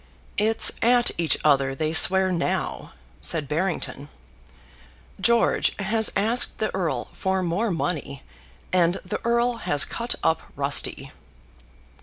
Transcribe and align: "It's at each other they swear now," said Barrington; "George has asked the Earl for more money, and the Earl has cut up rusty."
"It's 0.39 0.71
at 0.81 1.11
each 1.19 1.37
other 1.43 1.75
they 1.75 1.93
swear 1.93 2.31
now," 2.31 2.93
said 3.21 3.47
Barrington; 3.47 4.09
"George 5.19 5.75
has 5.77 6.11
asked 6.15 6.57
the 6.57 6.73
Earl 6.73 7.09
for 7.13 7.43
more 7.43 7.69
money, 7.69 8.23
and 8.73 8.95
the 9.05 9.21
Earl 9.23 9.57
has 9.57 9.85
cut 9.85 10.15
up 10.23 10.41
rusty." 10.55 11.11